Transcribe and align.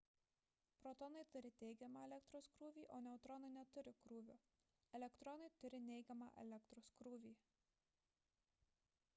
protonai 0.83 1.25
turi 1.33 1.49
teigiamą 1.63 2.05
elektros 2.05 2.47
krūvį 2.55 2.85
o 2.95 3.01
neutronai 3.09 3.51
neturi 3.57 3.93
krūvio 4.07 4.39
elektronai 5.01 5.51
turi 5.61 5.81
neigiamą 5.91 6.31
elektros 6.45 6.89
krūvį 7.03 7.35